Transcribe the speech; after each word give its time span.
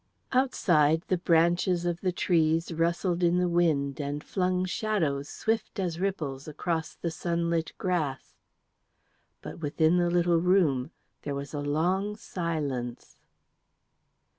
Outside 0.31 1.03
the 1.09 1.17
branches 1.19 1.85
of 1.85 2.01
the 2.01 2.11
trees 2.11 2.73
rustled 2.73 3.21
in 3.21 3.37
the 3.37 3.47
wind 3.47 3.99
and 3.99 4.23
flung 4.23 4.65
shadows, 4.65 5.29
swift 5.29 5.79
as 5.79 5.99
ripples, 5.99 6.47
across 6.47 6.95
the 6.95 7.11
sunlit 7.11 7.71
grass. 7.77 8.33
But 9.43 9.59
within 9.59 9.97
the 9.97 10.09
little 10.09 10.41
room 10.41 10.89
there 11.21 11.35
was 11.35 11.53
a 11.53 11.59
long 11.61 12.15
silence. 12.15 13.19